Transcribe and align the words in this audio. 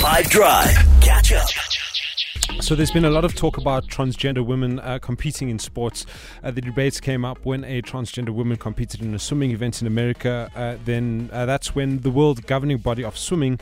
5 0.00 0.30
Drive. 0.30 0.74
Catch 1.02 1.32
up. 1.34 1.46
So 2.62 2.74
there's 2.74 2.90
been 2.90 3.04
a 3.04 3.10
lot 3.10 3.26
of 3.26 3.34
talk 3.34 3.58
about 3.58 3.86
transgender 3.86 4.42
women 4.42 4.78
uh, 4.80 4.98
competing 4.98 5.50
in 5.50 5.58
sports. 5.58 6.06
Uh, 6.42 6.50
the 6.50 6.62
debates 6.62 7.00
came 7.00 7.22
up 7.22 7.44
when 7.44 7.64
a 7.64 7.82
transgender 7.82 8.30
woman 8.30 8.56
competed 8.56 9.02
in 9.02 9.14
a 9.14 9.18
swimming 9.18 9.50
event 9.50 9.82
in 9.82 9.86
America. 9.86 10.50
Uh, 10.56 10.76
then 10.86 11.28
uh, 11.34 11.44
that's 11.44 11.74
when 11.74 12.00
the 12.00 12.10
world 12.10 12.46
governing 12.46 12.78
body 12.78 13.04
of 13.04 13.18
swimming 13.18 13.60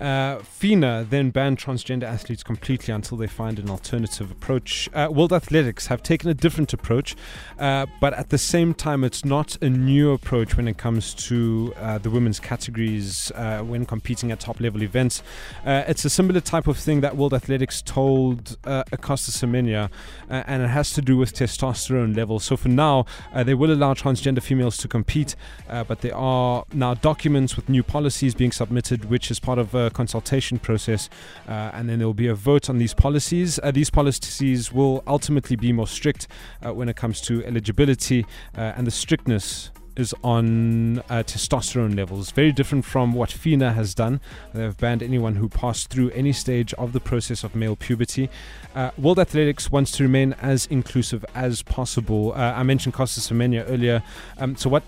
uh, 0.00 0.38
FINA 0.38 1.06
then 1.08 1.30
banned 1.30 1.58
transgender 1.58 2.04
athletes 2.04 2.42
completely 2.42 2.92
until 2.92 3.16
they 3.16 3.26
find 3.26 3.58
an 3.58 3.70
alternative 3.70 4.30
approach. 4.30 4.88
Uh, 4.92 5.08
World 5.10 5.32
Athletics 5.32 5.86
have 5.86 6.02
taken 6.02 6.28
a 6.28 6.34
different 6.34 6.72
approach, 6.72 7.14
uh, 7.58 7.86
but 8.00 8.12
at 8.14 8.30
the 8.30 8.38
same 8.38 8.74
time, 8.74 9.04
it's 9.04 9.24
not 9.24 9.56
a 9.62 9.70
new 9.70 10.12
approach 10.12 10.56
when 10.56 10.68
it 10.68 10.78
comes 10.78 11.14
to 11.14 11.72
uh, 11.76 11.98
the 11.98 12.10
women's 12.10 12.40
categories 12.40 13.30
uh, 13.34 13.60
when 13.60 13.86
competing 13.86 14.32
at 14.32 14.40
top 14.40 14.60
level 14.60 14.82
events. 14.82 15.22
Uh, 15.64 15.84
it's 15.86 16.04
a 16.04 16.10
similar 16.10 16.40
type 16.40 16.66
of 16.66 16.76
thing 16.76 17.00
that 17.00 17.16
World 17.16 17.34
Athletics 17.34 17.82
told 17.82 18.56
Caster 18.64 19.32
Semenya, 19.32 19.90
and 20.28 20.62
it 20.62 20.68
has 20.68 20.92
to 20.92 21.02
do 21.02 21.16
with 21.16 21.34
testosterone 21.34 22.16
levels. 22.16 22.44
So 22.44 22.56
for 22.56 22.68
now, 22.68 23.06
they 23.34 23.54
will 23.54 23.72
allow 23.72 23.94
transgender 23.94 24.42
females 24.42 24.76
to 24.78 24.88
compete, 24.88 25.36
but 25.68 26.00
there 26.00 26.14
are 26.14 26.64
now 26.72 26.94
documents 26.94 27.56
with 27.56 27.68
new 27.68 27.82
policies 27.82 28.34
being 28.34 28.52
submitted, 28.52 29.06
which 29.06 29.30
is 29.30 29.40
part 29.40 29.58
of 29.58 29.72
consultation 29.94 30.58
process, 30.58 31.08
uh, 31.48 31.70
and 31.72 31.88
then 31.88 31.98
there 31.98 32.06
will 32.06 32.14
be 32.14 32.26
a 32.26 32.34
vote 32.34 32.68
on 32.68 32.78
these 32.78 32.92
policies. 32.92 33.58
Uh, 33.62 33.70
these 33.70 33.90
policies 33.90 34.72
will 34.72 35.02
ultimately 35.06 35.56
be 35.56 35.72
more 35.72 35.88
strict 35.88 36.28
uh, 36.64 36.74
when 36.74 36.88
it 36.88 36.96
comes 36.96 37.20
to 37.22 37.44
eligibility 37.44 38.26
and 38.54 38.86
the 38.86 38.90
strictness 38.90 39.70
is 39.96 40.14
on 40.22 40.98
uh, 40.98 41.22
testosterone 41.22 41.96
levels, 41.96 42.30
very 42.30 42.52
different 42.52 42.84
from 42.84 43.12
what 43.12 43.30
FINA 43.30 43.72
has 43.72 43.94
done. 43.94 44.20
They've 44.52 44.76
banned 44.76 45.02
anyone 45.02 45.36
who 45.36 45.48
passed 45.48 45.90
through 45.90 46.10
any 46.10 46.32
stage 46.32 46.74
of 46.74 46.92
the 46.92 47.00
process 47.00 47.44
of 47.44 47.54
male 47.54 47.76
puberty. 47.76 48.28
Uh, 48.74 48.90
World 48.98 49.18
Athletics 49.18 49.70
wants 49.70 49.92
to 49.92 50.02
remain 50.02 50.34
as 50.34 50.66
inclusive 50.66 51.24
as 51.34 51.62
possible. 51.62 52.32
Uh, 52.32 52.54
I 52.56 52.62
mentioned 52.62 52.94
Caster 52.94 53.20
Semenya 53.20 53.64
earlier. 53.68 54.02
Um, 54.38 54.56
so, 54.56 54.68
what 54.68 54.82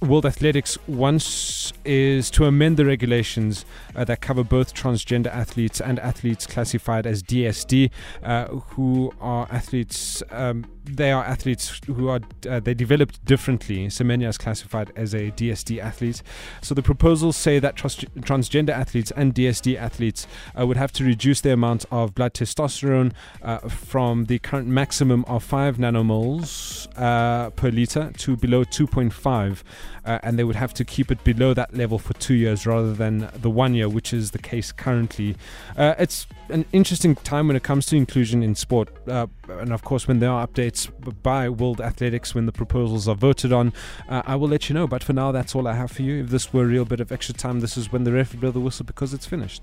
World 0.00 0.26
Athletics 0.26 0.76
wants 0.88 1.72
is 1.84 2.30
to 2.32 2.44
amend 2.44 2.76
the 2.76 2.84
regulations 2.84 3.64
uh, 3.94 4.04
that 4.04 4.20
cover 4.20 4.42
both 4.42 4.74
transgender 4.74 5.28
athletes 5.28 5.80
and 5.80 5.98
athletes 6.00 6.46
classified 6.46 7.06
as 7.06 7.22
DSD, 7.22 7.90
uh, 8.22 8.46
who 8.46 9.12
are 9.20 9.46
athletes. 9.50 10.22
Um, 10.30 10.66
they 10.84 11.10
are 11.10 11.24
athletes 11.24 11.80
who 11.86 12.08
are 12.08 12.20
uh, 12.48 12.60
they 12.60 12.74
developed 12.74 13.24
differently. 13.24 13.86
Semenya 13.88 14.28
is 14.28 14.38
classified 14.38 14.92
as 14.94 15.14
a 15.14 15.30
DSD 15.32 15.80
athlete. 15.80 16.22
So 16.62 16.74
the 16.74 16.82
proposals 16.82 17.36
say 17.36 17.58
that 17.58 17.76
trans- 17.76 17.96
transgender 18.20 18.70
athletes 18.70 19.10
and 19.16 19.34
DSD 19.34 19.76
athletes 19.76 20.26
uh, 20.58 20.66
would 20.66 20.76
have 20.76 20.92
to 20.92 21.04
reduce 21.04 21.40
the 21.40 21.52
amount 21.52 21.84
of 21.90 22.14
blood 22.14 22.34
testosterone 22.34 23.12
uh, 23.42 23.58
from 23.68 24.26
the 24.26 24.38
current 24.38 24.68
maximum 24.68 25.24
of 25.24 25.42
five 25.42 25.76
nanomoles 25.76 26.88
uh, 26.96 27.50
per 27.50 27.70
liter 27.70 28.12
to 28.18 28.36
below 28.36 28.64
2.5, 28.64 29.62
uh, 30.04 30.18
and 30.22 30.38
they 30.38 30.44
would 30.44 30.56
have 30.56 30.72
to 30.74 30.84
keep 30.84 31.10
it 31.10 31.22
below 31.24 31.54
that 31.54 31.74
level 31.74 31.98
for 31.98 32.14
two 32.14 32.34
years 32.34 32.66
rather 32.66 32.92
than 32.92 33.30
the 33.34 33.50
one 33.50 33.74
year, 33.74 33.88
which 33.88 34.12
is 34.12 34.30
the 34.30 34.38
case 34.38 34.72
currently. 34.72 35.36
Uh, 35.76 35.94
it's 35.98 36.26
an 36.48 36.64
interesting 36.72 37.14
time 37.16 37.48
when 37.48 37.56
it 37.56 37.62
comes 37.62 37.86
to 37.86 37.96
inclusion 37.96 38.42
in 38.42 38.54
sport, 38.54 38.88
and 39.06 39.72
of 39.72 39.82
course 39.82 40.08
when 40.08 40.20
there 40.20 40.30
are 40.30 40.46
updates 40.46 40.90
by 41.22 41.48
World 41.48 41.80
Athletics 41.80 42.34
when 42.34 42.46
the 42.46 42.52
proposals 42.52 43.08
are 43.08 43.14
voted 43.14 43.52
on. 43.52 43.72
Uh, 44.08 44.22
I 44.26 44.36
will 44.36 44.48
let 44.48 44.68
you 44.68 44.74
know. 44.74 44.86
But 44.86 45.02
for 45.02 45.12
now, 45.12 45.32
that's 45.32 45.54
all 45.54 45.66
I 45.66 45.74
have 45.74 45.90
for 45.90 46.02
you. 46.02 46.22
If 46.22 46.30
this 46.30 46.52
were 46.52 46.62
a 46.62 46.66
real 46.66 46.84
bit 46.84 47.00
of 47.00 47.12
extra 47.12 47.34
time, 47.34 47.60
this 47.60 47.76
is 47.76 47.92
when 47.92 48.04
the 48.04 48.12
ref 48.12 48.34
blow 48.36 48.50
the 48.50 48.60
whistle 48.60 48.86
because 48.86 49.12
it's 49.12 49.26
finished. 49.26 49.62